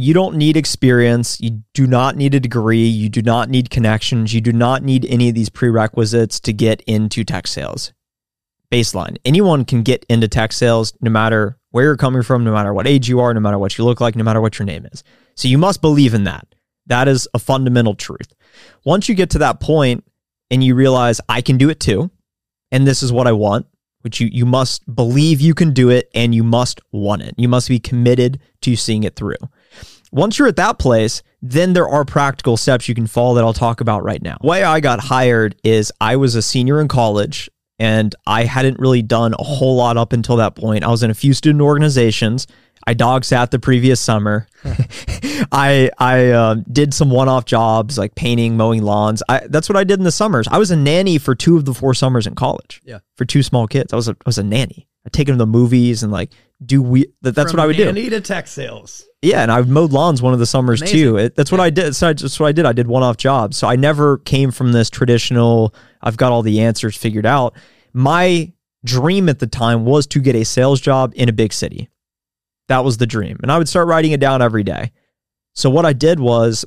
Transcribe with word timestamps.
You 0.00 0.14
don't 0.14 0.36
need 0.36 0.56
experience. 0.56 1.38
You 1.42 1.62
do 1.74 1.86
not 1.86 2.16
need 2.16 2.34
a 2.34 2.40
degree. 2.40 2.86
You 2.86 3.10
do 3.10 3.20
not 3.20 3.50
need 3.50 3.68
connections. 3.68 4.32
You 4.32 4.40
do 4.40 4.50
not 4.50 4.82
need 4.82 5.04
any 5.04 5.28
of 5.28 5.34
these 5.34 5.50
prerequisites 5.50 6.40
to 6.40 6.54
get 6.54 6.80
into 6.86 7.22
tech 7.22 7.46
sales. 7.46 7.92
Baseline. 8.72 9.18
Anyone 9.26 9.66
can 9.66 9.82
get 9.82 10.06
into 10.08 10.26
tech 10.26 10.52
sales 10.52 10.94
no 11.02 11.10
matter 11.10 11.58
where 11.70 11.84
you're 11.84 11.98
coming 11.98 12.22
from, 12.22 12.44
no 12.44 12.52
matter 12.54 12.72
what 12.72 12.86
age 12.86 13.10
you 13.10 13.20
are, 13.20 13.34
no 13.34 13.40
matter 13.40 13.58
what 13.58 13.76
you 13.76 13.84
look 13.84 14.00
like, 14.00 14.16
no 14.16 14.24
matter 14.24 14.40
what 14.40 14.58
your 14.58 14.64
name 14.64 14.86
is. 14.90 15.04
So 15.34 15.48
you 15.48 15.58
must 15.58 15.82
believe 15.82 16.14
in 16.14 16.24
that. 16.24 16.46
That 16.86 17.06
is 17.06 17.28
a 17.34 17.38
fundamental 17.38 17.94
truth. 17.94 18.32
Once 18.86 19.06
you 19.06 19.14
get 19.14 19.28
to 19.30 19.38
that 19.40 19.60
point 19.60 20.04
and 20.50 20.64
you 20.64 20.74
realize 20.76 21.20
I 21.28 21.42
can 21.42 21.58
do 21.58 21.68
it 21.68 21.78
too, 21.78 22.10
and 22.72 22.86
this 22.86 23.02
is 23.02 23.12
what 23.12 23.26
I 23.26 23.32
want, 23.32 23.66
which 24.00 24.18
you 24.18 24.30
you 24.32 24.46
must 24.46 24.94
believe 24.94 25.42
you 25.42 25.52
can 25.52 25.74
do 25.74 25.90
it 25.90 26.08
and 26.14 26.34
you 26.34 26.42
must 26.42 26.80
want 26.90 27.20
it. 27.20 27.34
You 27.36 27.48
must 27.48 27.68
be 27.68 27.78
committed 27.78 28.40
to 28.62 28.76
seeing 28.76 29.04
it 29.04 29.14
through. 29.14 29.36
Once 30.12 30.38
you're 30.38 30.48
at 30.48 30.56
that 30.56 30.78
place, 30.78 31.22
then 31.42 31.72
there 31.72 31.88
are 31.88 32.04
practical 32.04 32.56
steps 32.56 32.88
you 32.88 32.94
can 32.94 33.06
follow 33.06 33.34
that 33.34 33.44
I'll 33.44 33.52
talk 33.52 33.80
about 33.80 34.02
right 34.02 34.22
now. 34.22 34.36
Way 34.42 34.64
I 34.64 34.80
got 34.80 35.00
hired 35.00 35.56
is 35.64 35.92
I 36.00 36.16
was 36.16 36.34
a 36.34 36.42
senior 36.42 36.80
in 36.80 36.88
college 36.88 37.48
and 37.78 38.14
I 38.26 38.44
hadn't 38.44 38.78
really 38.78 39.02
done 39.02 39.34
a 39.38 39.42
whole 39.42 39.76
lot 39.76 39.96
up 39.96 40.12
until 40.12 40.36
that 40.36 40.54
point. 40.54 40.84
I 40.84 40.88
was 40.88 41.02
in 41.02 41.10
a 41.10 41.14
few 41.14 41.32
student 41.32 41.62
organizations. 41.62 42.46
I 42.86 42.94
dog 42.94 43.24
sat 43.24 43.50
the 43.50 43.58
previous 43.58 44.00
summer. 44.00 44.46
I 45.52 45.90
I 45.98 46.28
uh, 46.28 46.54
did 46.70 46.92
some 46.92 47.10
one 47.10 47.28
off 47.28 47.44
jobs 47.44 47.96
like 47.98 48.14
painting, 48.14 48.56
mowing 48.56 48.82
lawns. 48.82 49.22
I, 49.28 49.46
that's 49.48 49.68
what 49.68 49.76
I 49.76 49.84
did 49.84 49.98
in 49.98 50.04
the 50.04 50.12
summers. 50.12 50.46
I 50.48 50.58
was 50.58 50.70
a 50.70 50.76
nanny 50.76 51.18
for 51.18 51.34
two 51.34 51.56
of 51.56 51.64
the 51.64 51.74
four 51.74 51.94
summers 51.94 52.26
in 52.26 52.34
college. 52.34 52.80
Yeah. 52.84 52.98
for 53.16 53.24
two 53.24 53.42
small 53.42 53.66
kids. 53.66 53.92
I 53.92 53.96
was 53.96 54.08
a, 54.08 54.12
I 54.12 54.26
was 54.26 54.38
a 54.38 54.42
nanny. 54.42 54.86
I 55.06 55.08
take 55.10 55.26
them 55.26 55.36
to 55.36 55.38
the 55.38 55.46
movies 55.46 56.02
and 56.02 56.12
like 56.12 56.32
do 56.64 56.82
we. 56.82 57.06
That, 57.22 57.34
that's 57.34 57.52
From 57.52 57.58
what 57.58 57.64
I 57.64 57.66
would 57.66 57.76
do. 57.76 58.10
to 58.10 58.20
tech 58.20 58.46
sales. 58.46 59.06
Yeah, 59.22 59.42
and 59.42 59.52
I've 59.52 59.68
mowed 59.68 59.92
lawns 59.92 60.22
one 60.22 60.32
of 60.32 60.38
the 60.38 60.46
summers 60.46 60.80
too. 60.80 61.16
It, 61.16 61.36
that's 61.36 61.50
what 61.50 61.60
I 61.60 61.70
did. 61.70 61.94
So 61.94 62.08
I, 62.08 62.12
that's 62.12 62.40
what 62.40 62.46
I 62.48 62.52
did. 62.52 62.66
I 62.66 62.72
did 62.72 62.86
one-off 62.86 63.16
jobs. 63.16 63.56
So 63.56 63.68
I 63.68 63.76
never 63.76 64.18
came 64.18 64.50
from 64.50 64.72
this 64.72 64.88
traditional. 64.90 65.74
I've 66.02 66.16
got 66.16 66.32
all 66.32 66.42
the 66.42 66.60
answers 66.60 66.96
figured 66.96 67.26
out. 67.26 67.54
My 67.92 68.52
dream 68.84 69.28
at 69.28 69.38
the 69.38 69.46
time 69.46 69.84
was 69.84 70.06
to 70.08 70.20
get 70.20 70.34
a 70.34 70.44
sales 70.44 70.80
job 70.80 71.12
in 71.16 71.28
a 71.28 71.32
big 71.32 71.52
city. 71.52 71.88
That 72.68 72.84
was 72.84 72.98
the 72.98 73.06
dream, 73.06 73.38
and 73.42 73.50
I 73.50 73.58
would 73.58 73.68
start 73.68 73.88
writing 73.88 74.12
it 74.12 74.20
down 74.20 74.42
every 74.42 74.62
day. 74.62 74.92
So 75.54 75.68
what 75.68 75.84
I 75.84 75.92
did 75.92 76.20
was, 76.20 76.64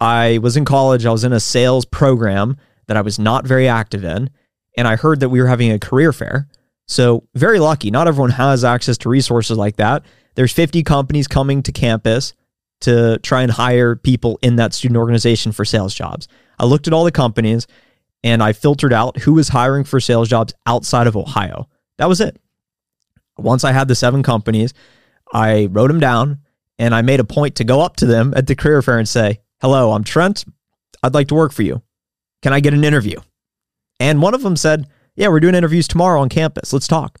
I 0.00 0.38
was 0.38 0.56
in 0.56 0.64
college. 0.64 1.04
I 1.04 1.10
was 1.10 1.24
in 1.24 1.32
a 1.32 1.40
sales 1.40 1.84
program 1.84 2.56
that 2.86 2.96
I 2.96 3.02
was 3.02 3.18
not 3.18 3.46
very 3.46 3.68
active 3.68 4.04
in, 4.04 4.30
and 4.76 4.86
I 4.86 4.96
heard 4.96 5.20
that 5.20 5.28
we 5.28 5.40
were 5.40 5.48
having 5.48 5.72
a 5.72 5.78
career 5.78 6.12
fair. 6.12 6.48
So 6.90 7.22
very 7.36 7.60
lucky. 7.60 7.92
Not 7.92 8.08
everyone 8.08 8.32
has 8.32 8.64
access 8.64 8.98
to 8.98 9.08
resources 9.08 9.56
like 9.56 9.76
that. 9.76 10.04
There's 10.34 10.52
50 10.52 10.82
companies 10.82 11.28
coming 11.28 11.62
to 11.62 11.70
campus 11.70 12.34
to 12.80 13.18
try 13.18 13.42
and 13.42 13.52
hire 13.52 13.94
people 13.94 14.40
in 14.42 14.56
that 14.56 14.74
student 14.74 14.98
organization 14.98 15.52
for 15.52 15.64
sales 15.64 15.94
jobs. 15.94 16.26
I 16.58 16.64
looked 16.64 16.88
at 16.88 16.92
all 16.92 17.04
the 17.04 17.12
companies 17.12 17.68
and 18.24 18.42
I 18.42 18.52
filtered 18.52 18.92
out 18.92 19.18
who 19.18 19.34
was 19.34 19.48
hiring 19.48 19.84
for 19.84 20.00
sales 20.00 20.28
jobs 20.28 20.52
outside 20.66 21.06
of 21.06 21.16
Ohio. 21.16 21.68
That 21.98 22.08
was 22.08 22.20
it. 22.20 22.40
Once 23.38 23.62
I 23.62 23.70
had 23.70 23.86
the 23.86 23.94
seven 23.94 24.24
companies, 24.24 24.74
I 25.32 25.68
wrote 25.70 25.88
them 25.88 26.00
down 26.00 26.40
and 26.76 26.92
I 26.92 27.02
made 27.02 27.20
a 27.20 27.24
point 27.24 27.54
to 27.56 27.64
go 27.64 27.82
up 27.82 27.96
to 27.96 28.06
them 28.06 28.34
at 28.36 28.48
the 28.48 28.56
career 28.56 28.82
fair 28.82 28.98
and 28.98 29.08
say, 29.08 29.38
Hello, 29.60 29.92
I'm 29.92 30.02
Trent. 30.02 30.44
I'd 31.04 31.14
like 31.14 31.28
to 31.28 31.36
work 31.36 31.52
for 31.52 31.62
you. 31.62 31.82
Can 32.42 32.52
I 32.52 32.58
get 32.58 32.74
an 32.74 32.82
interview? 32.82 33.20
And 34.00 34.20
one 34.20 34.34
of 34.34 34.42
them 34.42 34.56
said, 34.56 34.88
Yeah, 35.20 35.28
we're 35.28 35.40
doing 35.40 35.54
interviews 35.54 35.86
tomorrow 35.86 36.22
on 36.22 36.30
campus. 36.30 36.72
Let's 36.72 36.88
talk. 36.88 37.18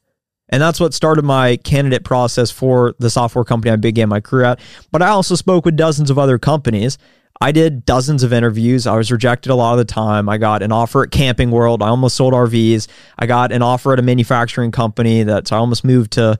And 0.48 0.62
that's 0.62 0.80
what 0.80 0.94
started 0.94 1.22
my 1.22 1.58
candidate 1.58 2.02
process 2.02 2.50
for 2.50 2.94
the 2.98 3.10
software 3.10 3.44
company 3.44 3.70
I 3.70 3.76
began 3.76 4.08
my 4.08 4.20
career 4.20 4.46
at. 4.46 4.60
But 4.90 5.02
I 5.02 5.08
also 5.08 5.34
spoke 5.34 5.66
with 5.66 5.76
dozens 5.76 6.08
of 6.08 6.18
other 6.18 6.38
companies. 6.38 6.96
I 7.42 7.52
did 7.52 7.84
dozens 7.84 8.22
of 8.22 8.32
interviews. 8.32 8.86
I 8.86 8.96
was 8.96 9.12
rejected 9.12 9.52
a 9.52 9.54
lot 9.54 9.72
of 9.72 9.78
the 9.78 9.84
time. 9.84 10.30
I 10.30 10.38
got 10.38 10.62
an 10.62 10.72
offer 10.72 11.02
at 11.02 11.10
Camping 11.10 11.50
World. 11.50 11.82
I 11.82 11.88
almost 11.88 12.16
sold 12.16 12.32
RVs. 12.32 12.88
I 13.18 13.26
got 13.26 13.52
an 13.52 13.60
offer 13.60 13.92
at 13.92 13.98
a 13.98 14.02
manufacturing 14.02 14.70
company 14.70 15.22
that 15.24 15.48
so 15.48 15.56
I 15.56 15.58
almost 15.58 15.84
moved 15.84 16.12
to 16.12 16.38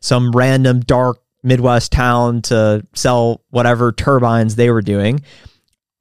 some 0.00 0.32
random 0.32 0.80
dark 0.80 1.20
Midwest 1.42 1.92
town 1.92 2.40
to 2.42 2.86
sell 2.94 3.42
whatever 3.50 3.92
turbines 3.92 4.56
they 4.56 4.70
were 4.70 4.80
doing. 4.80 5.20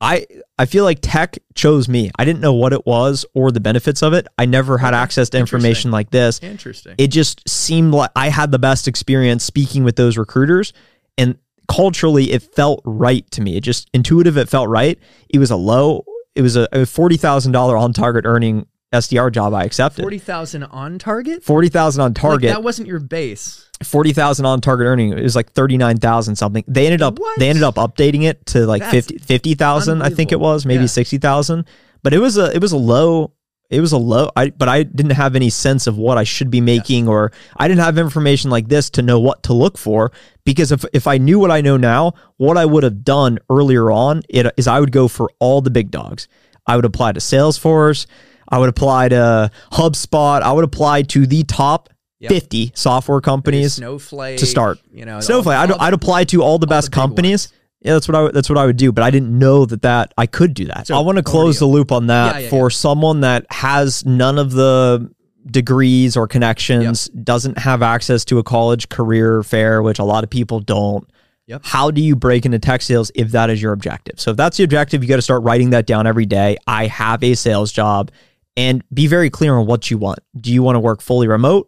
I 0.01 0.25
I 0.57 0.65
feel 0.65 0.83
like 0.83 0.99
tech 1.01 1.37
chose 1.53 1.87
me. 1.87 2.09
I 2.17 2.25
didn't 2.25 2.41
know 2.41 2.53
what 2.53 2.73
it 2.73 2.85
was 2.85 3.25
or 3.35 3.51
the 3.51 3.59
benefits 3.59 4.01
of 4.01 4.13
it. 4.13 4.27
I 4.37 4.45
never 4.45 4.79
had 4.79 4.93
access 4.93 5.29
to 5.29 5.37
information 5.37 5.91
like 5.91 6.09
this. 6.09 6.39
Interesting. 6.41 6.95
It 6.97 7.07
just 7.07 7.47
seemed 7.47 7.93
like 7.93 8.09
I 8.15 8.29
had 8.29 8.51
the 8.51 8.59
best 8.59 8.87
experience 8.87 9.43
speaking 9.43 9.83
with 9.83 9.95
those 9.95 10.17
recruiters 10.17 10.73
and 11.17 11.37
culturally 11.67 12.31
it 12.31 12.41
felt 12.41 12.81
right 12.83 13.29
to 13.31 13.41
me. 13.41 13.55
It 13.57 13.61
just 13.61 13.89
intuitive 13.93 14.37
it 14.37 14.49
felt 14.49 14.69
right. 14.69 14.99
It 15.29 15.37
was 15.37 15.51
a 15.51 15.55
low 15.55 16.03
it 16.33 16.41
was 16.41 16.55
a, 16.55 16.63
a 16.71 16.79
$40,000 16.79 17.79
on 17.79 17.93
target 17.93 18.25
earning 18.25 18.65
SDR 18.93 19.31
job 19.31 19.53
I 19.53 19.63
accepted. 19.63 20.01
Forty 20.01 20.17
thousand 20.19 20.63
on 20.63 20.99
target. 20.99 21.43
40,000 21.43 22.01
on 22.01 22.13
target. 22.13 22.49
Like, 22.49 22.57
that 22.57 22.63
wasn't 22.63 22.87
your 22.87 22.99
base. 22.99 23.69
forty 23.83 24.11
thousand 24.13 24.45
on 24.45 24.59
target 24.61 24.85
earning. 24.85 25.13
It 25.17 25.23
was 25.23 25.35
like 25.35 25.51
thirty 25.53 25.77
nine 25.77 25.97
thousand 25.97 26.35
something. 26.35 26.63
They 26.67 26.85
ended 26.85 27.01
up 27.01 27.17
What? 27.19 27.39
they 27.39 27.49
ended 27.49 27.63
up 27.63 27.75
updating 27.75 28.23
it 28.23 28.45
to 28.47 28.65
like 28.65 28.81
That's 28.81 29.07
50 29.07 29.17
50,000, 29.19 30.01
I 30.01 30.09
think 30.09 30.31
it 30.31 30.39
was, 30.39 30.65
maybe 30.65 30.81
Yeah. 30.83 30.87
sixty 30.87 31.17
thousand. 31.17 31.65
But 32.03 32.13
it 32.13 32.19
was 32.19 32.37
a 32.37 32.53
it 32.55 32.61
was 32.61 32.71
a 32.73 32.77
low 32.77 33.31
it 33.69 33.79
was 33.79 33.93
a 33.93 33.97
low 33.97 34.29
I 34.35 34.49
but 34.49 34.67
I 34.67 34.83
didn't 34.83 35.13
have 35.13 35.35
any 35.37 35.49
sense 35.49 35.87
of 35.87 35.97
what 35.97 36.17
I 36.17 36.25
should 36.25 36.51
be 36.51 36.59
making 36.59 37.07
or 37.07 37.31
I 37.55 37.69
didn't 37.69 37.79
have 37.83 37.97
information 37.97 38.51
like 38.51 38.67
this 38.67 38.89
to 38.91 39.01
know 39.01 39.19
what 39.21 39.43
to 39.43 39.53
look 39.53 39.77
for 39.77 40.11
because 40.43 40.73
if 40.73 40.83
if 40.91 41.07
I 41.07 41.17
knew 41.17 41.39
what 41.39 41.51
I 41.51 41.61
know 41.61 41.77
now, 41.77 42.13
what 42.35 42.57
I 42.57 42.65
would 42.65 42.83
have 42.83 43.05
done 43.05 43.39
earlier 43.49 43.89
on 43.89 44.23
it, 44.27 44.51
is 44.57 44.67
I 44.67 44.81
would 44.81 44.91
go 44.91 45.07
for 45.07 45.31
all 45.39 45.61
the 45.61 45.69
big 45.69 45.89
dogs. 45.91 46.27
I 46.67 46.75
would 46.75 46.83
apply 46.85 47.13
to 47.13 47.19
Salesforce, 47.21 48.05
I 48.51 48.57
would 48.59 48.69
apply 48.69 49.09
to 49.09 49.49
HubSpot, 49.71 50.41
I 50.41 50.51
would 50.51 50.63
apply 50.65 51.03
to 51.03 51.25
the 51.25 51.43
top 51.43 51.89
Yep. 52.19 52.29
50 52.29 52.71
software 52.75 53.19
companies 53.19 53.73
Snowflake 53.73 54.37
to 54.37 54.45
start. 54.45 54.77
You 54.93 55.05
know, 55.05 55.19
Snowflake. 55.21 55.57
all- 55.57 55.63
I'd, 55.63 55.71
all- 55.71 55.81
I'd 55.81 55.93
apply 55.93 56.25
to 56.25 56.43
all 56.43 56.59
the 56.59 56.67
best 56.67 56.91
the 56.91 56.95
companies. 56.95 57.47
ones. 57.47 57.53
Yeah, 57.81 57.93
that's 57.93 58.07
what 58.07 58.13
I 58.15 58.21
would- 58.21 58.35
that's 58.35 58.47
what 58.47 58.59
I 58.59 58.65
would 58.67 58.77
do. 58.77 58.91
But 58.91 59.03
I 59.03 59.09
didn't 59.09 59.39
know 59.39 59.65
that 59.65 59.81
that 59.81 60.13
I 60.19 60.27
could 60.27 60.53
do 60.53 60.65
that. 60.65 60.85
So, 60.85 60.95
I 60.95 60.99
want 60.99 61.17
to 61.17 61.23
close 61.23 61.57
the 61.57 61.65
loop 61.65 61.91
on 61.91 62.05
that 62.07 62.35
Yeah, 62.35 62.41
yeah, 62.41 62.49
for 62.51 62.65
yeah. 62.65 62.75
someone 62.75 63.21
that 63.21 63.47
has 63.49 64.05
none 64.05 64.37
of 64.37 64.51
the 64.51 65.09
degrees 65.49 66.15
or 66.15 66.27
connections, 66.27 67.07
doesn't 67.23 67.57
have 67.57 67.81
access 67.81 68.23
to 68.25 68.37
a 68.37 68.43
college 68.43 68.89
career 68.89 69.41
fair, 69.41 69.81
which 69.81 69.97
a 69.97 70.03
lot 70.03 70.23
of 70.23 70.29
people 70.29 70.59
don't. 70.59 71.09
Yep. 71.47 71.61
How 71.65 71.89
do 71.89 72.01
you 72.01 72.15
break 72.15 72.45
into 72.45 72.59
tech 72.59 72.83
sales 72.83 73.11
if 73.15 73.31
that 73.31 73.49
is 73.49 73.59
your 73.59 73.73
objective? 73.73 74.19
So 74.19 74.29
if 74.29 74.37
that's 74.37 74.57
the 74.57 74.63
objective, 74.63 75.01
you 75.03 75.09
got 75.09 75.15
to 75.15 75.21
start 75.23 75.41
writing 75.41 75.71
that 75.71 75.87
down 75.87 76.05
every 76.05 76.27
day. 76.27 76.57
I 76.67 76.85
have 76.85 77.23
a 77.23 77.33
sales 77.33 77.71
job 77.71 78.11
and 78.61 78.83
be 78.93 79.07
very 79.07 79.31
clear 79.31 79.55
on 79.55 79.65
what 79.65 79.89
you 79.89 79.97
want. 79.97 80.19
Do 80.39 80.53
you 80.53 80.61
want 80.61 80.75
to 80.75 80.79
work 80.79 81.01
fully 81.01 81.27
remote? 81.27 81.67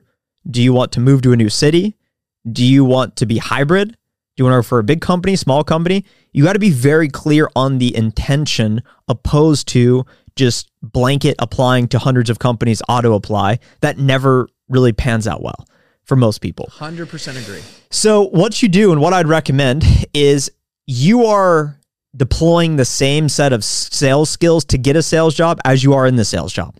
Do 0.49 0.61
you 0.61 0.73
want 0.73 0.91
to 0.91 0.99
move 0.99 1.23
to 1.23 1.31
a 1.31 1.35
new 1.35 1.49
city? 1.49 1.95
Do 2.51 2.63
you 2.63 2.85
want 2.85 3.15
to 3.15 3.25
be 3.25 3.39
hybrid? 3.39 3.89
Do 3.89 3.95
you 4.37 4.45
want 4.45 4.53
to 4.53 4.57
work 4.57 4.65
for 4.65 4.79
a 4.79 4.83
big 4.83 5.01
company, 5.01 5.35
small 5.35 5.63
company? 5.63 6.05
You 6.33 6.43
got 6.43 6.53
to 6.53 6.59
be 6.59 6.69
very 6.69 7.09
clear 7.09 7.49
on 7.55 7.79
the 7.79 7.95
intention 7.95 8.83
opposed 9.07 9.67
to 9.69 10.05
just 10.35 10.71
blanket 10.83 11.35
applying 11.39 11.87
to 11.89 11.99
hundreds 11.99 12.29
of 12.29 12.37
companies 12.37 12.81
auto 12.87 13.13
apply. 13.13 13.59
That 13.81 13.97
never 13.97 14.47
really 14.69 14.93
pans 14.93 15.27
out 15.27 15.41
well 15.41 15.67
for 16.03 16.15
most 16.15 16.39
people. 16.39 16.69
100% 16.73 17.43
agree. 17.43 17.61
So, 17.89 18.27
what 18.27 18.61
you 18.61 18.69
do 18.69 18.91
and 18.91 19.01
what 19.01 19.13
I'd 19.13 19.27
recommend 19.27 19.83
is 20.13 20.51
you 20.85 21.25
are 21.25 21.79
deploying 22.15 22.75
the 22.75 22.85
same 22.85 23.27
set 23.29 23.53
of 23.53 23.63
sales 23.63 24.29
skills 24.29 24.65
to 24.65 24.77
get 24.77 24.95
a 24.95 25.01
sales 25.01 25.33
job 25.33 25.59
as 25.65 25.83
you 25.83 25.93
are 25.93 26.05
in 26.05 26.15
the 26.15 26.25
sales 26.25 26.53
job. 26.53 26.71